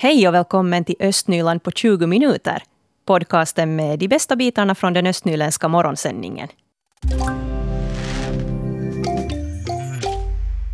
[0.00, 2.62] Hej och välkommen till Östnyland på 20 minuter.
[3.04, 6.48] Podcasten med de bästa bitarna från den östnyländska morgonsändningen.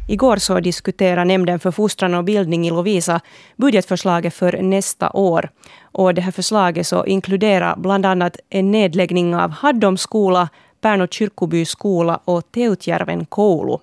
[0.09, 3.21] Igår så diskuterade Nämnden för fostran och bildning i Lovisa
[3.57, 5.51] budgetförslaget för nästa år.
[5.83, 10.49] Och det här förslaget så inkluderar bland annat en nedläggning av Haddoms skola,
[10.81, 13.79] Pärnu kyrkoby skola och Teutjärven koulu.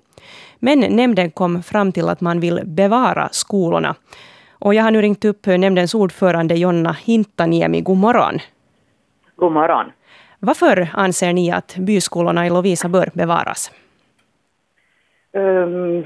[0.59, 3.95] Men nämnden kom fram till att man vill bevara skolorna.
[4.61, 7.81] Och jag har nu ringt upp nämndens ordförande Jonna Hintaniemi.
[7.81, 8.39] God morgon.
[9.35, 9.91] God morgon.
[10.39, 13.71] Varför anser ni att byskolorna i Lovisa bör bevaras?
[15.31, 16.05] Um,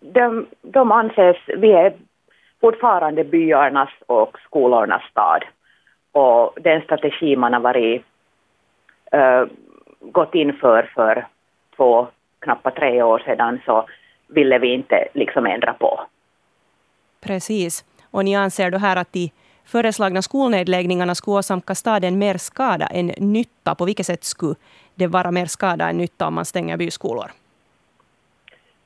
[0.00, 1.92] de, de anses, vi är
[2.60, 5.44] fortfarande byarnas och skolornas stad.
[6.12, 8.02] Och den strategi man har varit,
[9.14, 9.44] uh,
[10.00, 11.26] gått in för för
[11.76, 12.06] två,
[12.38, 13.86] knappt tre år sedan så
[14.28, 16.00] ville vi inte liksom ändra på.
[17.20, 17.84] Precis.
[18.12, 19.30] Och ni anser då här att de
[19.64, 23.74] föreslagna skolnedläggningarna skulle åsamka staden mer skada än nytta.
[23.74, 24.54] På vilket sätt skulle
[24.94, 27.30] det vara mer skada än nytta om man stänger byskolor?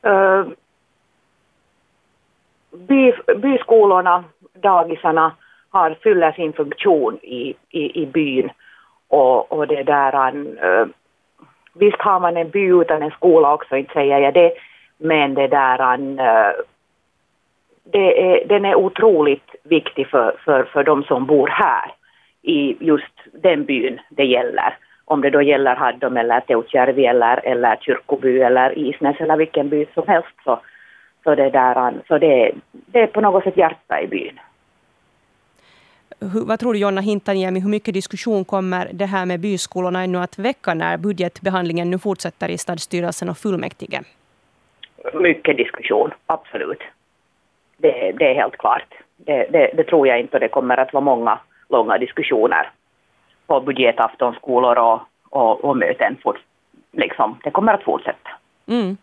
[0.06, 0.46] Uh,
[2.72, 4.24] by, byskolorna,
[4.62, 5.32] dagisarna,
[5.70, 8.50] har fyller sin funktion i, i, i byn.
[9.08, 10.86] Och, och det där, uh,
[11.72, 14.52] visst har man en by utan en skola också, inte säger jag det,
[14.98, 16.60] men det där, uh,
[17.92, 21.92] är, den är otroligt viktig för, för, för de som bor här
[22.42, 24.78] i just den byn det gäller.
[25.04, 29.86] Om det då gäller Haddom eller Teutjärvi eller, eller Kyrkoby eller Isnäs eller vilken by
[29.94, 30.60] som helst så,
[31.24, 34.40] så, det, där, så det, det är på något sätt hjärta i byn.
[36.20, 40.18] Hur, vad tror du Jonna Hintaniemi, hur mycket diskussion kommer det här med byskolorna ännu
[40.18, 44.00] att väcka när budgetbehandlingen nu fortsätter i stadsstyrelsen och fullmäktige?
[45.14, 46.82] Mycket diskussion, absolut
[47.76, 48.94] det, det är helt klart.
[49.16, 51.38] Det, det, det, tror jag inte och det kommer att vara många
[51.68, 52.70] långa diskussioner
[53.46, 55.00] på budgetaftonskolor och,
[55.30, 56.16] och, och möten.
[56.22, 56.38] For,
[56.92, 58.30] liksom, det kommer att fortsätta.
[58.68, 58.96] Mm.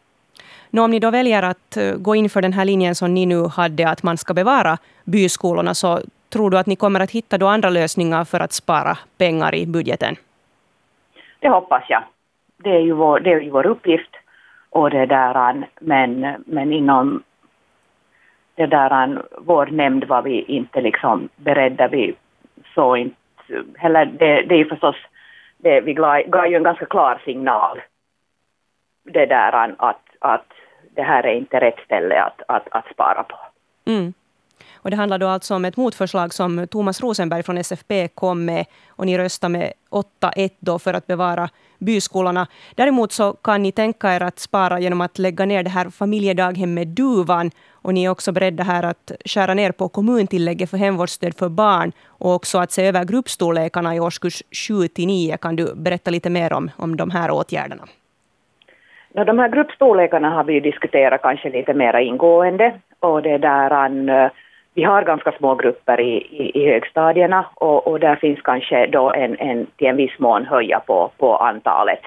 [0.70, 3.26] Nå, om ni då väljer att eh, gå in för den här linjen som ni
[3.26, 7.38] nu hade, att man ska bevara byskolorna, så tror du att ni kommer att hitta
[7.38, 10.16] då andra lösningar för att spara pengar i budgeten?
[11.40, 12.04] Det hoppas jag.
[12.58, 14.16] Det är ju vår, det är ju vår uppgift.
[14.70, 17.24] Och det där, men, men inom
[18.56, 22.16] det där, äh, vår nämnd var vi inte liksom beredda, vi
[22.74, 23.16] såg inte
[23.76, 24.96] heller, det, det är förstås,
[25.58, 25.94] det, vi
[26.28, 27.82] gav ju en ganska klar signal
[29.04, 30.54] det där äh, att, att
[30.96, 33.38] det här är inte rätt ställe att, att, att spara på.
[33.86, 34.14] Mm.
[34.76, 38.66] Och det handlar då alltså om ett motförslag som Thomas Rosenberg från SFP kom med
[38.90, 39.74] och ni röstade med
[40.22, 42.48] 8-1 då för att bevara byskolorna.
[42.76, 46.96] Däremot så kan ni tänka er att spara genom att lägga ner det här familjedaghemmet
[46.96, 51.50] Duvan och ni är också beredda här att skära ner på kommuntillägget för hemvårdsstöd för
[51.50, 55.38] barn och också att se över gruppstorlekarna i årskurs 7 till 9.
[55.38, 57.84] Kan du berätta lite mer om, om de här åtgärderna?
[59.14, 64.10] Ja, de här gruppstorlekarna har vi diskuterat kanske lite mer ingående och det där an,
[64.10, 64.32] eh,
[64.74, 69.14] vi har ganska små grupper i, i, i högstadierna och, och där finns kanske då
[69.14, 72.02] en, en, till en viss mån höja på, på antalet.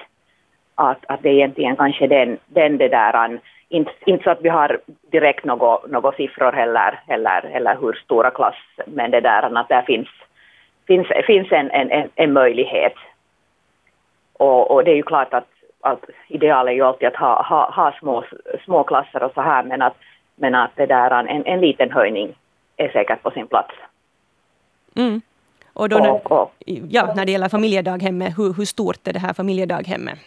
[0.75, 3.39] Att, att det är egentligen kanske den, den det där an,
[3.69, 4.79] inte, inte så att vi har
[5.11, 8.55] direkt några något siffror heller, heller, eller hur stora klass,
[8.85, 10.07] men det där att där finns,
[10.87, 12.93] finns, finns en, en, en möjlighet.
[14.33, 15.47] Och, och det är ju klart att,
[15.81, 18.23] att idealet är ju alltid att ha, ha, ha små,
[18.65, 19.95] små klasser och så här, men att,
[20.35, 22.35] men att det där, en, en liten höjning
[22.77, 23.73] är säkert på sin plats.
[24.95, 25.21] Mm.
[25.73, 26.53] Och då när, och, och,
[26.89, 30.19] ja, när det gäller familjedaghemmet, hur, hur stort är det här familjedaghemmet?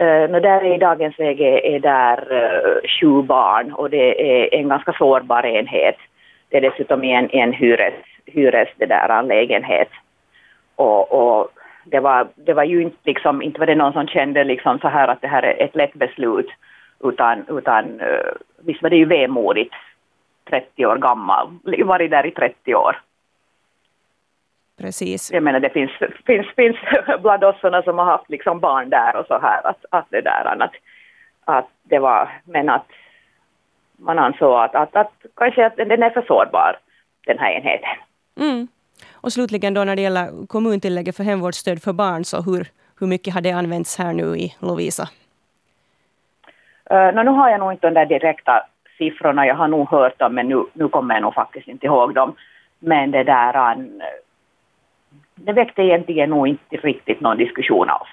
[0.00, 4.68] Uh, där är I dagens läge är där uh, sju barn och det är en
[4.68, 5.96] ganska sårbar enhet.
[6.48, 7.94] Det är dessutom i en, en hyres,
[8.26, 9.88] hyres det där lägenhet.
[10.76, 11.48] Och, och
[11.84, 14.88] det, var, det var ju inte, liksom, inte var det någon som kände liksom så
[14.88, 16.48] här att det här är ett lätt beslut
[17.04, 18.32] utan, utan uh,
[18.66, 19.74] visst var det ju vemodigt
[20.50, 21.48] 30 år gammal,
[21.84, 22.96] varit där i 30 år.
[24.78, 25.32] Precis.
[25.32, 25.90] Jag menar det finns,
[26.26, 26.76] finns, finns
[27.22, 30.20] bland oss sådana som har haft liksom barn där och så här att, att det
[30.20, 30.74] där att,
[31.44, 32.86] att det var, men att
[33.96, 36.78] man ansåg att, att, att kanske att den är för sårbar
[37.26, 37.96] den här enheten.
[38.40, 38.68] Mm.
[39.12, 42.66] Och slutligen då när det gäller kommuntillägget för hemvårdsstöd för barn så hur,
[43.00, 45.08] hur mycket har det använts här nu i Lovisa?
[46.92, 48.66] Uh, no, nu har jag nog inte de där direkta
[48.98, 52.14] siffrorna, jag har nog hört dem men nu, nu kommer jag nog faktiskt inte ihåg
[52.14, 52.34] dem.
[52.78, 53.76] Men det där äh,
[55.34, 58.08] det väckte egentligen nog inte riktigt någon diskussion alls.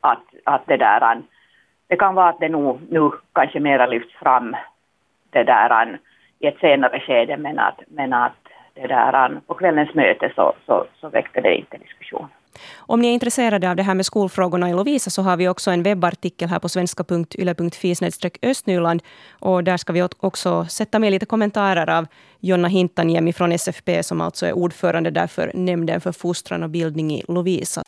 [0.00, 1.20] Att, att det där, äh,
[1.86, 4.56] det kan vara att det nog nu kanske mera lyfts fram
[5.30, 5.94] det där äh,
[6.38, 10.84] i ett senare skede men att, men att det där, på kvällens möte så, så,
[11.00, 12.28] så väckte det inte diskussion.
[12.76, 15.70] Om ni är intresserade av det här med skolfrågorna i Lovisa så har vi också
[15.70, 17.94] en webbartikel här på svenska.yle.fi
[18.42, 19.02] östnyland.
[19.30, 22.06] Och där ska vi också sätta med lite kommentarer av
[22.40, 27.14] Jonna Hintaniemi från SFP som alltså är ordförande där för Nämnden för fostran och bildning
[27.14, 27.82] i Lovisa.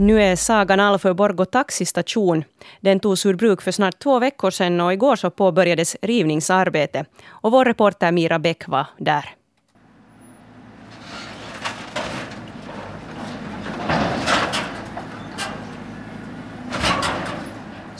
[0.00, 2.44] Nu är sagan all för Borgå taxistation.
[2.80, 7.04] Den togs ur bruk för snart två veckor sedan och igår så påbörjades rivningsarbete.
[7.28, 9.39] Och vår reporter Mira Bäck var där.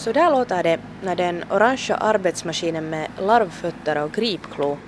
[0.00, 4.79] Så där låter det när den orangea arbetsmaskinen med larvfötter och gripklo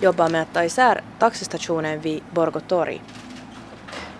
[0.00, 3.02] jobbar med att ta isär taxistationen vid Borgå torg.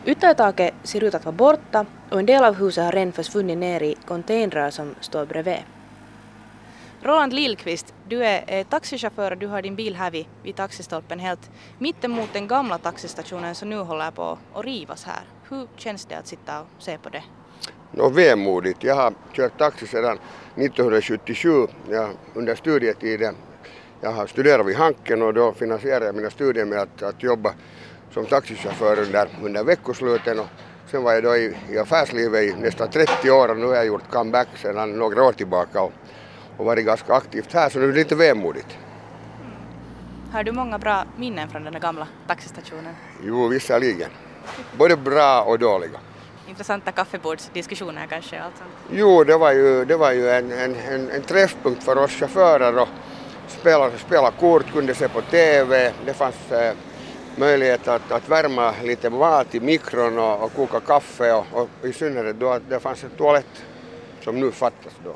[0.05, 3.83] Yttertaket ser ut att vara borta och en del av huset har redan försvunnit ner
[3.83, 5.63] i containrar som står bredvid.
[7.03, 11.19] Roland Lillqvist, du är eh, taxichaufför och du har din bil här vid, vid taxistolpen
[11.19, 15.23] helt mittemot den gamla taxistationen som nu håller på att rivas här.
[15.49, 17.23] Hur känns det att sitta och se på det?
[17.93, 18.85] No, vemodigt.
[18.85, 20.19] Jag har kört taxi sedan
[20.57, 23.35] 1977 ja, under studietiden.
[24.01, 27.55] Jag har studerat vid Hanken och då finansierade jag mina studier med att, att jobba
[28.11, 30.39] som taxichaufför under, under veckosluten.
[30.39, 30.47] Och
[30.91, 33.87] sen var jag då i, i affärslivet i nästan 30 år och nu har jag
[33.87, 35.93] gjort comeback sedan några år tillbaka och,
[36.57, 38.79] och varit ganska aktivt här så nu är det lite vemodigt.
[40.33, 42.95] Har du många bra minnen från den gamla taxistationen?
[43.25, 44.11] Jo, visserligen.
[44.79, 46.01] Både bra och dåliga
[46.49, 48.41] intressanta kaffebordsdiskussioner kanske?
[48.41, 48.65] Alltså.
[48.93, 52.79] Jo, det var ju, det var ju en, en, en, en träffpunkt för oss chaufförer
[52.79, 52.89] och
[53.49, 56.75] spela, spela kort, kunde se på TV, det fanns eh,
[57.37, 61.93] möjlighet att, att värma lite mat i mikron och, och koka kaffe och, och i
[61.93, 63.65] synnerhet då att det fanns en toalett
[64.25, 65.15] som nu fattas då.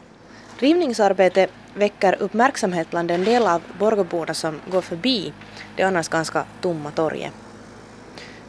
[0.59, 5.33] Rivningsarbete väcker uppmärksamhet bland en del av Borgåborna som går förbi
[5.77, 7.33] det annars ganska tomma torget.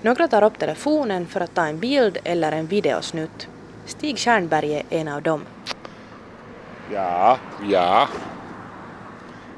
[0.03, 3.47] Några tar upp telefonen för att ta en bild eller en videosnutt.
[3.85, 5.45] Stig Stjernberg är en av dem.
[6.93, 7.37] Ja,
[7.69, 8.07] ja.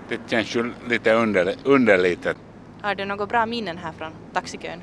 [0.10, 2.28] Det känns ju lite under, underligt.
[2.82, 4.82] Har du några bra minnen här från taxikön?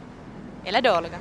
[0.64, 1.18] Eller dåliga?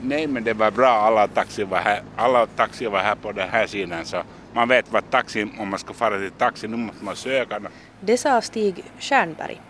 [0.00, 0.88] Nej, men det var bra.
[0.88, 4.22] Alla taxi var här, alla taxi var här på den här sidan så
[4.52, 7.60] man vet vad taxi, om man ska fara till taxi, nu måste man söka.
[8.00, 9.60] Det sa Stig Stjernberg.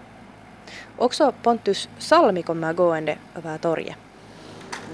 [0.96, 3.96] Också Pontus Salmi kommer gående över torget.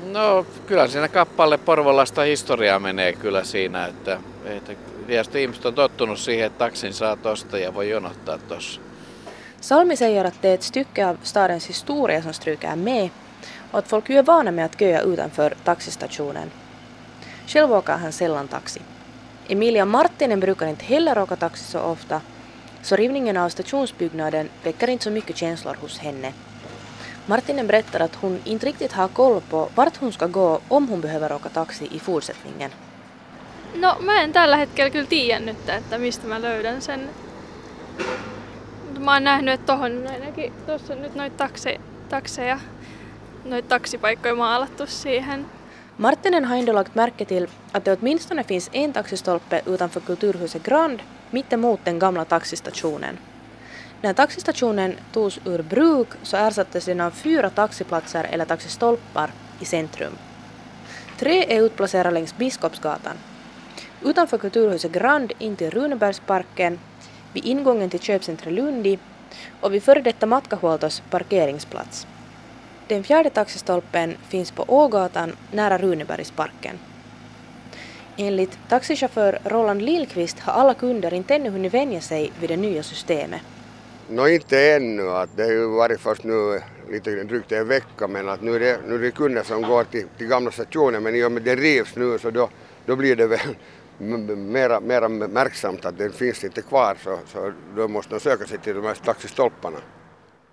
[0.04, 4.72] No kyllä siinä kappale Porvolasta historiaa menee kyllä siinä, että, että
[5.06, 8.80] tietysti ihmiset on tottunut siihen, että taksin saa tosta ja voi jonottaa tossa.
[9.60, 13.10] Salmi säger att det är ett stycke av stadens historia som stryker med
[13.72, 16.50] och att folk är vana med att köa utanför taxistationen.
[17.46, 18.80] Själv åker han sällan taxi.
[19.48, 22.20] Emilia Martinen brukar inte heller åka taxi så ofta
[22.82, 26.32] så rivningen av stationsbyggnaden väcker inte så mycket känslor hos henne.
[27.26, 31.00] Martinen berättar att hon inte riktigt har koll på vart hon ska gå om hon
[31.00, 32.70] behöver åka taxi i fortsättningen.
[33.74, 37.10] No mä en tällä hetkellä kyllä tiedä nyt, että mistä mä löydän sen.
[38.98, 42.58] Mä oon nähnyt, että tohon ainakin tuossa nyt noita taksi, takseja,
[43.44, 45.46] noita taksipaikkoja maalattu siihen.
[45.98, 51.00] Martinen har ändå lagt märke till att det åtminstone finns en taxistolpe utanför Kulturhuset Grand
[51.32, 53.18] mittemot den gamla taxistationen.
[54.06, 60.12] När taxistationen togs ur bruk så ersattes den av fyra taxiplatser eller taxistolpar i centrum.
[61.18, 63.16] Tre är utplacerade längs Biskopsgatan.
[64.04, 66.78] Utanför Kulturhuset Grand intill Runebergsparken,
[67.32, 68.98] vid ingången till köpcentret Lundi
[69.60, 72.06] och vid före detta Matkahuoltos parkeringsplats.
[72.88, 76.78] Den fjärde taxistolpen finns på Ågatan nära Runebergsparken.
[78.16, 82.82] Enligt taxichaufför Roland Lillqvist har alla kunder inte ännu hunnit vänja sig vid det nya
[82.82, 83.42] systemet.
[84.08, 86.60] No inte ännu, att det har ju varit först nu
[86.90, 89.84] lite drygt en vecka men att nu är det, nu är det kunder som går
[89.84, 92.48] till, till gamla stationen men i och med att det rivs nu så då,
[92.86, 93.56] då blir det väl
[94.36, 98.58] mera, mera märksamt att den finns inte kvar så, så då måste de söka sig
[98.58, 99.78] till de här taxistolparna.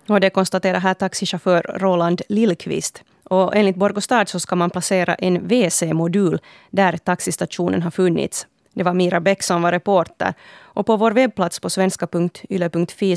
[0.09, 3.03] Och det konstaterar här taxichaufför Roland Lillqvist.
[3.23, 8.47] Och enligt Borgostad så ska man placera en WC-modul där taxistationen har funnits.
[8.73, 10.33] Det var Mira Bäck som var reporter.
[10.73, 13.15] Och på vår webbplats på svenska.yle.fi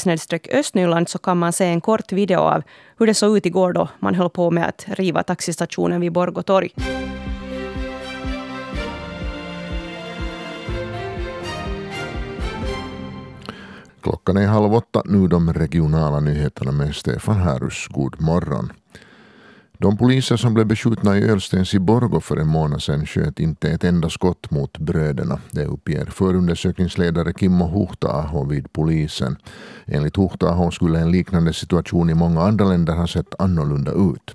[0.53, 2.63] östnyland så kan man se en kort video av
[2.99, 6.43] hur det såg ut igår då man höll på med att riva taxistationen vid Borgå
[6.43, 6.71] torg.
[14.07, 17.87] Klockan är halv åtta, nu de regionala nyheterna med Stefan Härus.
[17.91, 18.73] God morgon.
[19.79, 23.71] De poliser som blev beskjutna i Ölstens i Borgå för en månad sedan sköt inte
[23.71, 25.39] ett enda skott mot bröderna.
[25.51, 29.37] Det uppger förundersökningsledare Kimmo Huhtaaho vid polisen.
[29.87, 34.35] Enligt Huhtaaho skulle en liknande situation i många andra länder ha sett annorlunda ut.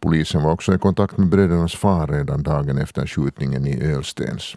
[0.00, 4.56] Polisen var också i kontakt med brödernas far redan dagen efter skjutningen i Ölstens.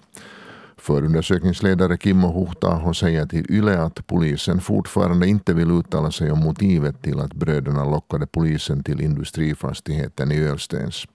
[0.83, 7.01] Förundersökningsledare Kimmo Huhtaho säger till Yle att polisen fortfarande inte vill uttala sig om motivet
[7.01, 11.05] till att bröderna lockade polisen till industrifastigheten i Ölstens.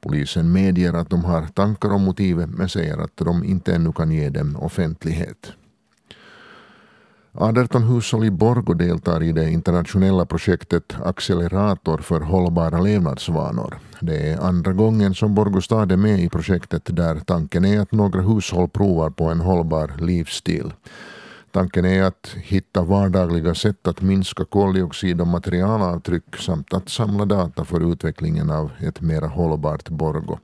[0.00, 4.10] Polisen medger att de har tankar om motivet men säger att de inte ännu kan
[4.10, 5.52] ge dem offentlighet.
[7.32, 13.78] 18 hushåll i Borgo deltar i det internationella projektet Accelerator för hållbara levnadsvanor.
[14.00, 17.92] Det är andra gången som Borgo stad är med i projektet där tanken är att
[17.92, 20.72] några hushåll provar på en hållbar livsstil.
[21.52, 27.64] Tanken är att hitta vardagliga sätt att minska koldioxid och materialavtryck samt att samla data
[27.64, 30.38] för utvecklingen av ett mer hållbart Borgå.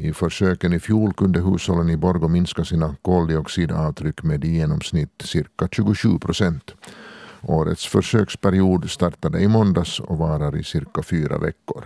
[0.00, 5.68] I försöken i fjol kunde hushållen i Borgå minska sina koldioxidavtryck med i genomsnitt cirka
[5.72, 6.74] 27 procent.
[7.42, 11.84] Årets försöksperiod startade i måndags och varar i cirka fyra veckor.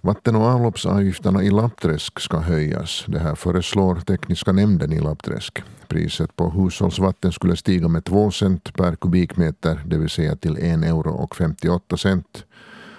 [0.00, 3.04] Vatten och avloppsavgifterna i Lappträsk ska höjas.
[3.08, 5.62] Det här föreslår tekniska nämnden i Lappträsk.
[5.88, 10.62] Priset på hushållsvatten skulle stiga med 2 cent per kubikmeter, det vill säga till 1
[10.62, 12.44] euro och 58 cent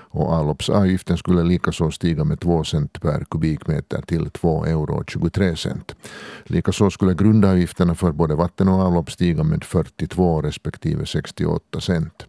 [0.09, 5.95] och avloppsavgiften skulle likaså stiga med 2 cent per kubikmeter till 2 euro 23 cent.
[6.43, 12.25] Likaså skulle grundavgifterna för både vatten och avlopp stiga med 42 respektive 68 cent.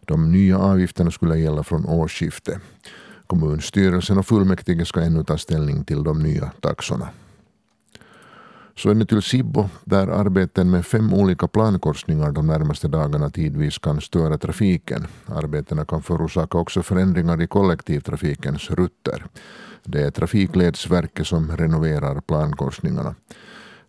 [0.00, 2.58] De nya avgifterna skulle gälla från årsskiftet.
[3.26, 7.08] Kommunstyrelsen och fullmäktige ska ännu ta ställning till de nya taxorna.
[8.82, 13.78] Så är det till Sibbo där arbeten med fem olika plankorsningar de närmaste dagarna tidvis
[13.78, 15.06] kan störa trafiken.
[15.26, 19.24] Arbetena kan förorsaka också förändringar i kollektivtrafikens rutter.
[19.84, 23.14] Det är Trafikledsverket som renoverar plankorsningarna.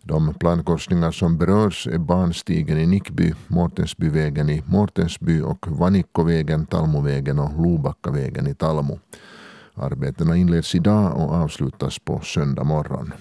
[0.02, 7.62] De plankorsningar som berörs är Barnstigen i Nickby, Mårtensbyvägen i Mårtensby och Vanikkovägen, Talmovägen och
[7.62, 8.98] Lobackavägen i Talmo.
[9.74, 13.12] Arbetena inleds idag och avslutas på söndag morgon.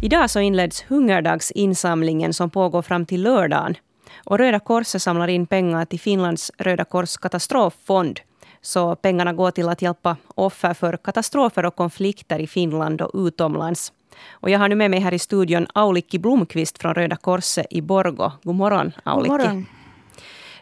[0.00, 3.76] Idag så inleds hungerdagsinsamlingen som pågår fram till lördagen.
[4.24, 8.20] Och Röda Korset samlar in pengar till Finlands Röda Kors katastroffond.
[8.60, 13.92] Så pengarna går till att hjälpa offer för katastrofer och konflikter i Finland och utomlands.
[14.30, 17.80] Och jag har nu med mig här i studion Aulikki Blomqvist från Röda Korset i
[17.80, 18.32] Borgo.
[18.42, 19.30] God morgon Aulikki.
[19.30, 19.66] God morgon.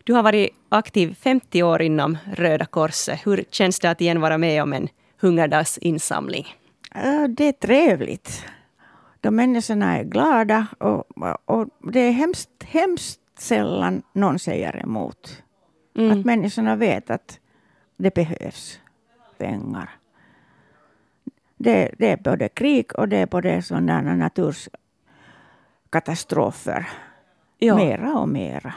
[0.05, 3.21] Du har varit aktiv 50 år inom Röda Korset.
[3.25, 4.89] Hur känns det att igen vara med om en
[5.21, 6.47] hungerdagsinsamling?
[7.29, 8.45] Det är trevligt
[9.21, 11.05] de människorna är glada och,
[11.45, 15.43] och det är hemskt, hemskt sällan någon säger emot.
[15.95, 16.19] Mm.
[16.19, 17.41] Att människorna vet att
[17.97, 18.81] det behövs
[19.39, 19.91] pengar.
[21.57, 26.89] Det, det är både krig och det är både sådana naturkatastrofer.
[27.59, 27.77] Ja.
[27.77, 28.75] Mera och mera.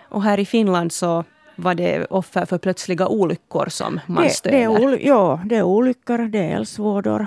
[0.00, 1.24] Och här i Finland så
[1.56, 4.58] var det offer för plötsliga olyckor som man det, stöder?
[4.58, 7.26] Det är, ja, det är olyckor, det är eldsvådor,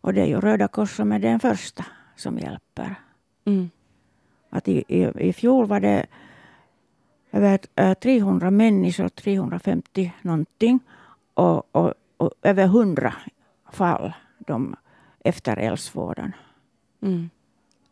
[0.00, 2.94] och det är ju Röda Kors som är den första som hjälper.
[3.44, 3.70] Mm.
[4.50, 6.06] Att i, i, I fjol var det
[7.32, 10.80] över 300 äh, människor, 350 någonting.
[11.34, 13.14] Och, och, och över 100
[13.72, 14.76] fall de,
[15.24, 16.32] efter eldsvådan.
[17.02, 17.30] Mm.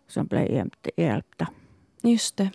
[0.07, 1.49] Som blev hjälpta.
[2.03, 2.51] Just det.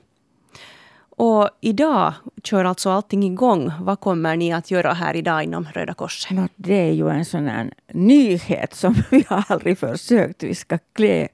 [1.15, 3.71] Och idag kör alltså allting igång.
[3.79, 6.31] Vad kommer ni att göra här idag inom Röda Korset?
[6.31, 10.43] No, det är ju en sån här nyhet som vi har aldrig försökt.
[10.43, 11.27] Vi ska klä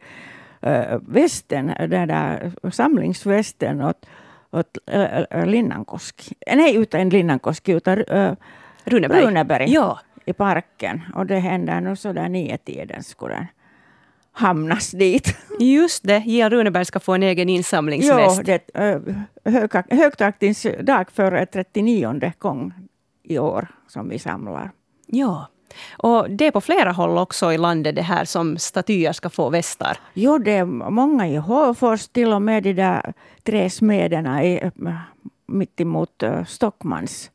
[0.61, 4.05] äh, västen, den där samlingsvästen åt,
[4.51, 6.35] åt äh, Linnankoski.
[6.55, 8.33] Nej, utan Linnankoski, utan äh,
[8.83, 9.25] Runeberg.
[9.25, 9.99] Runeberg ja.
[10.25, 11.01] i parken.
[11.15, 13.47] Och det händer nog sådär nio tiden skulle
[14.31, 15.37] hamnas dit.
[15.59, 16.49] Just det, J.L.
[16.49, 18.47] Runeberg ska få en egen insamlingsväst.
[18.47, 18.75] Ja, det
[19.43, 22.73] äh, högtaktingsdag för 39 gång
[23.23, 24.71] i år som vi samlar.
[25.05, 25.47] Ja.
[25.97, 29.49] Och det är på flera håll också i landet det här som statyer ska få
[29.49, 29.97] västar.
[30.13, 34.71] Jo, det är många i Hofors, till och med de där tre smederna i,
[35.45, 37.31] mitt emot uh, Stockmans.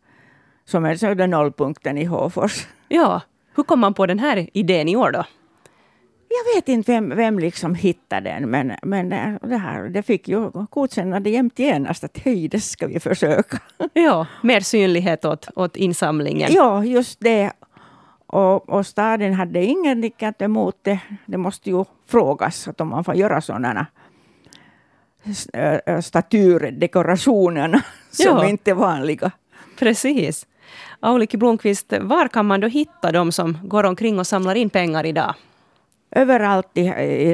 [0.64, 2.66] Som är så nollpunkten i Hofors.
[2.88, 3.20] Ja,
[3.56, 5.24] hur kom man på den här idén i år då?
[6.36, 9.08] Jag vet inte vem, vem liksom hittade den, men, men
[9.42, 13.58] det, här, det fick ju godkännande jämt genast att hej, det ska vi försöka.
[13.92, 16.52] Ja, mer synlighet åt, åt insamlingen.
[16.52, 17.52] Ja, just det.
[18.26, 20.98] Och, och staden hade ingenting emot det.
[21.26, 23.86] Det måste ju frågas att om man får göra sådana
[26.02, 28.48] statyrdekorationerna som ja.
[28.48, 29.30] inte är vanliga.
[29.78, 30.46] Precis.
[31.00, 35.06] Aulikki Blomqvist, var kan man då hitta de som går omkring och samlar in pengar
[35.06, 35.34] idag?
[36.10, 36.88] Överallt i,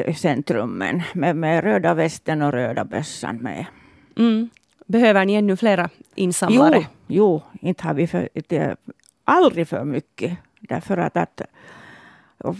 [0.07, 3.67] i centrumen med, med röda västen och röda bössan med.
[4.17, 4.49] Mm.
[4.87, 6.79] Behöver ni ännu flera insamlare?
[6.79, 8.77] Jo, jo inte har vi för, det,
[9.25, 10.39] aldrig för mycket.
[10.61, 11.43] Därför att, att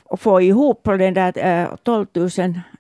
[0.05, 2.29] och få ihop den där 12 000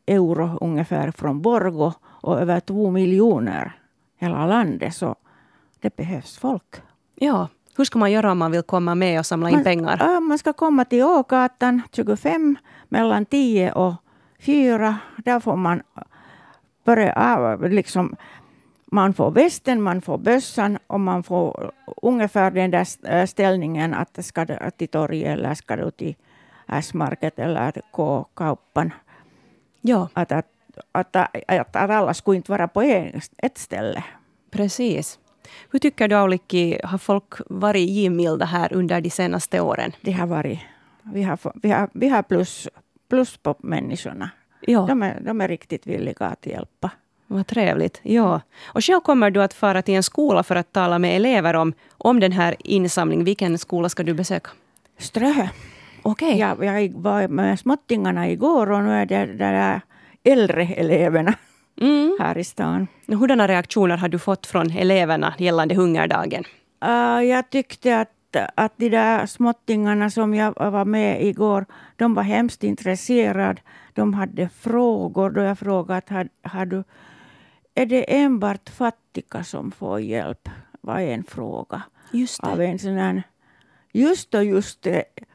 [0.06, 3.72] euro ungefär från Borgo och över två miljoner
[4.18, 4.94] hela landet.
[4.94, 5.16] Så
[5.80, 6.76] det behövs folk.
[7.14, 7.48] Ja,
[7.80, 10.20] hur ska man göra om man vill komma med och samla in man, pengar?
[10.20, 12.56] Man ska komma till Ågatan 25
[12.88, 13.94] mellan 10 och
[14.38, 14.98] 4.
[15.16, 15.82] Där får man
[16.84, 18.16] börja liksom
[18.92, 21.72] man får västen, man får bössan och man får
[22.02, 26.16] ungefär den där ställningen att ska du till torget eller ska du till
[26.68, 28.92] S-market eller K-kaupan.
[29.80, 30.08] Ja.
[30.12, 30.46] Att, att,
[30.92, 31.16] att,
[31.48, 32.82] att alla skulle inte vara på
[33.38, 34.04] ett ställe.
[34.50, 35.19] Precis.
[35.70, 39.92] Hur tycker du Aulikki, har folk varit givmilda här under de senaste åren?
[40.00, 40.58] De har varit.
[41.02, 42.68] Vi har, vi har, vi har plus,
[43.08, 44.30] plus på människorna.
[44.60, 44.84] Ja.
[44.88, 46.90] De, är, de är riktigt villiga att hjälpa.
[47.26, 48.00] Vad trevligt.
[48.02, 48.40] Ja.
[48.64, 51.72] Och själv kommer du att fara till en skola för att tala med elever om,
[51.98, 53.24] om den här insamlingen.
[53.24, 54.50] Vilken skola ska du besöka?
[54.98, 55.48] Ströhö.
[56.02, 56.44] Okej.
[56.44, 56.66] Okay.
[56.66, 59.80] Ja, jag var med småttingarna igår och nu är det de
[60.24, 61.34] äldre eleverna
[61.80, 62.16] mm.
[62.20, 62.86] här i stan.
[63.06, 66.44] Hurdana reaktioner har du fått från eleverna gällande hungerdagen?
[66.84, 72.22] Uh, jag tyckte att, att de där småttingarna som jag var med igår, de var
[72.22, 73.60] hemskt intresserade.
[73.94, 76.84] De hade frågor då jag frågade har, har du,
[77.74, 80.48] är det enbart fattiga som får hjälp?
[80.80, 81.82] var en fråga.
[82.12, 82.48] Just det.
[82.48, 83.22] Av en sån här,
[83.92, 84.86] just och just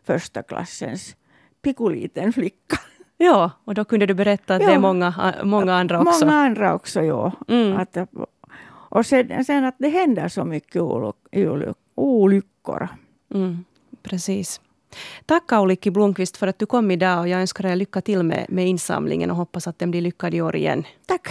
[0.04, 1.16] första klassens
[1.62, 2.78] pikoliten flicka.
[3.18, 4.68] Ja, och då kunde du berätta att ja.
[4.68, 6.26] det är många, många andra också.
[6.26, 7.32] Många andra också, ja.
[7.48, 7.78] Mm.
[7.78, 7.98] Att,
[8.68, 10.82] och sen, sen, att det händer så mycket
[11.96, 12.88] olyckor.
[13.34, 13.66] Mm,
[14.04, 14.62] precis.
[15.26, 18.46] Tack Aulikki Blomqvist för att du kom idag och jag önskar dig lycka till med,
[18.50, 20.84] med insamlingen och hoppas att den blir lyckad i år igen.
[21.06, 21.30] Tack.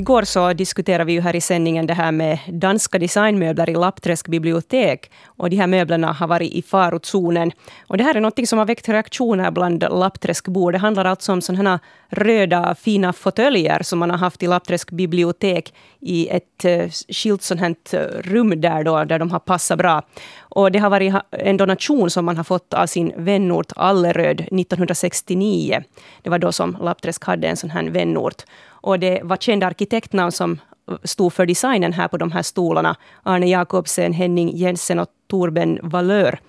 [0.00, 4.28] Igår så diskuterade vi ju här i sändningen det här med danska designmöbler i Lappträsk
[4.28, 5.10] bibliotek.
[5.26, 7.52] Och de här möblerna har varit i farozonen.
[7.86, 10.72] Och det här är något som har väckt reaktioner bland Lappträskbor.
[10.72, 15.74] Det handlar alltså om sådana röda fina fåtöljer som man har haft i Lappträsk bibliotek
[16.00, 17.74] i ett eh, skilt sånt här
[18.22, 20.02] rum där, då, där de har passat bra.
[20.50, 25.82] Och det har varit en donation som man har fått av sin vänort Alleröd 1969.
[26.22, 28.42] Det var då som Lappträsk hade en sån här vänort.
[28.68, 30.58] Och det var kända arkitektnamn som
[31.04, 32.96] stod för designen här på de här stolarna.
[33.22, 36.40] Arne Jakobsen, Henning Jensen och Torben Valör.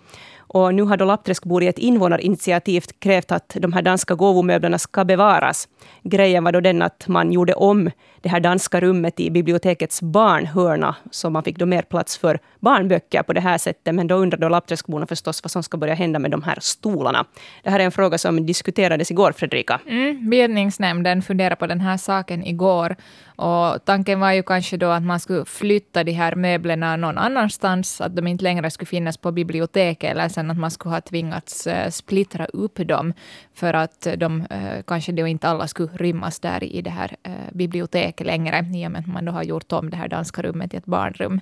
[0.54, 5.06] Och nu har då Lappträskbor i ett invånarinitiativ krävt att de här danska gåvomöblerna ska
[5.06, 5.68] bevaras.
[6.04, 10.96] Grejen var då den att man gjorde om det här danska rummet i bibliotekets barnhörna,
[11.12, 13.96] så man fick då mer plats för barnböcker på det här sättet.
[13.96, 17.26] Men då undrar då Lappträskborna förstås vad som ska börja hända med de här stolarna.
[17.64, 19.80] Det här är en fråga som diskuterades igår, Fredrika.
[19.88, 22.96] Mm, bildningsnämnden funderade på den här saken igår.
[23.42, 28.02] Och tanken var ju kanske då att man skulle flytta de här möblerna någon annanstans,
[28.02, 31.68] att de inte längre skulle finnas på biblioteket, eller sen att man skulle ha tvingats
[31.68, 33.14] eh, splittra upp dem,
[33.54, 37.32] för att de eh, kanske då inte alla skulle rymmas där i det här eh,
[37.54, 40.70] biblioteket längre, i och med att man då har gjort om det här danska rummet
[40.70, 41.42] till ett barnrum.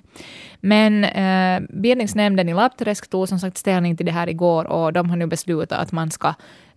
[0.60, 5.10] Men eh, bildningsnämnden i Lappträsk tog som sagt ställning till det här igår, och de
[5.10, 6.34] har nu beslutat att man ska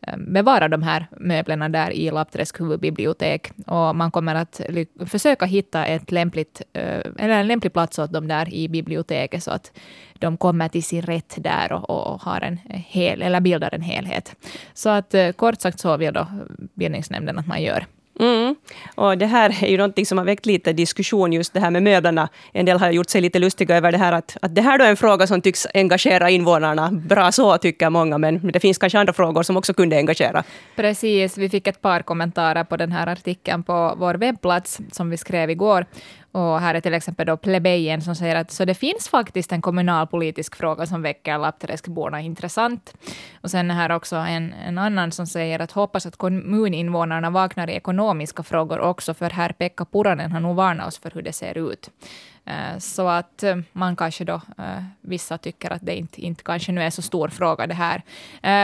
[0.07, 3.51] Eh, bevara de här möblerna där i Lappträsk huvudbibliotek.
[3.65, 4.61] Och man kommer att
[5.05, 9.51] försöka hitta ett lämpligt, eh, eller en lämplig plats åt dem där i biblioteket så
[9.51, 9.71] att
[10.13, 14.35] de kommer till sin rätt där och, och har en hel, eller bildar en helhet.
[14.73, 16.27] Så att eh, kort sagt så vill då
[16.73, 17.85] bildningsnämnden att man gör.
[18.19, 18.55] Mm.
[18.95, 21.83] Och det här är ju någonting som har väckt lite diskussion, just det här med
[21.83, 22.29] möblerna.
[22.51, 24.85] En del har gjort sig lite lustiga över det här, att, att det här då
[24.85, 26.89] är en fråga som tycks engagera invånarna.
[26.91, 30.43] Bra så, tycker många, men det finns kanske andra frågor som också kunde engagera.
[30.75, 35.17] Precis, vi fick ett par kommentarer på den här artikeln på vår webbplats, som vi
[35.17, 35.85] skrev igår.
[36.33, 39.61] Och här är till exempel då plebejen som säger att så det finns faktiskt en
[39.61, 42.93] kommunalpolitisk fråga som väcker Lappträskborna intressant.
[43.41, 47.69] Och sen är här också en, en annan som säger att hoppas att kommuninvånarna vaknar
[47.69, 51.33] i ekonomiska frågor också, för herr Pekka Puranen har nog varnat oss för hur det
[51.33, 51.89] ser ut.
[52.45, 56.71] Eh, så att eh, man kanske då, eh, vissa tycker att det inte, inte kanske
[56.71, 58.01] nu är så stor fråga det här.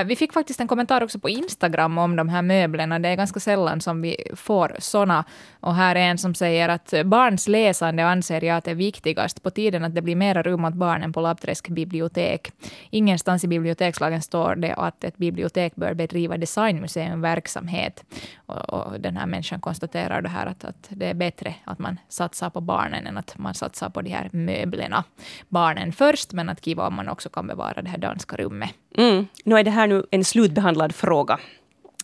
[0.03, 2.99] Vi fick faktiskt en kommentar också på Instagram om de här möblerna.
[2.99, 5.25] Det är ganska sällan som vi får såna.
[5.59, 9.43] Och här är en som säger att barns läsande anser jag att är viktigast.
[9.43, 12.51] På tiden att det blir mera rum åt barnen på Lappträsk bibliotek.
[12.89, 18.03] Ingenstans i bibliotekslagen står det att ett bibliotek bör bedriva designmuseumverksamhet.
[18.45, 21.99] Och, och den här människan konstaterar det här att, att det är bättre att man
[22.09, 25.03] satsar på barnen än att man satsar på de här möblerna.
[25.49, 28.69] Barnen först, men att kiva om man också kan bevara det här danska rummet.
[28.97, 29.27] Mm.
[29.43, 31.39] Nu är det här nu en slutbehandlad fråga.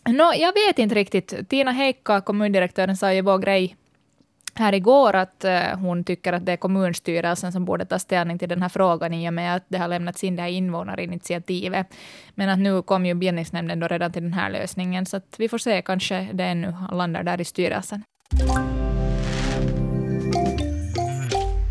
[0.09, 1.49] No, jag vet inte riktigt.
[1.49, 3.75] Tina Heikka, kommundirektören, sa ju vår grej
[4.59, 8.49] här igår att uh, hon tycker att det är kommunstyrelsen som borde ta ställning till
[8.49, 11.87] den här frågan i och med att det har lämnats in det här invånarinitiativet.
[12.35, 15.49] Men att nu kom ju bildningsnämnden då redan till den här lösningen, så att vi
[15.49, 18.03] får se, kanske det ännu landar där i styrelsen.